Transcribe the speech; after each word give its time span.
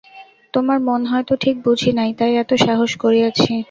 তোমার 0.53 0.77
মন 0.87 1.01
হয়তো 1.05 1.33
ঠিক 1.43 1.55
বুঝি 1.65 1.91
নাই, 1.93 2.11
তাই 2.19 2.31
এত 2.35 2.51
সাহস 2.65 2.91
করিয়াছি। 3.03 3.53